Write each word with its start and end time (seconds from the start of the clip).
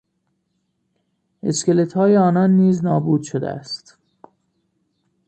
اسکلتهای 1.43 2.17
آنها 2.17 2.47
نیز 2.47 2.83
نابود 2.83 3.23
شده 3.23 3.49
است. 3.49 3.97